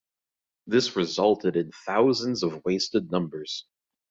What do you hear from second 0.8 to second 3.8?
resulted in thousands of wasted numbers.